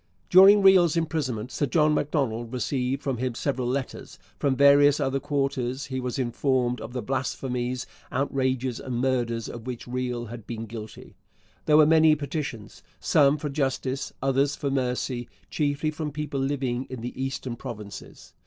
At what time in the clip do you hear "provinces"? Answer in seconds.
17.55-18.33